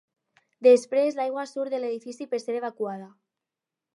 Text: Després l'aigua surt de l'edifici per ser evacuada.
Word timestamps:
Després 0.67 1.19
l'aigua 1.19 1.43
surt 1.51 1.75
de 1.75 1.81
l'edifici 1.83 2.27
per 2.33 2.39
ser 2.45 2.57
evacuada. 2.61 3.13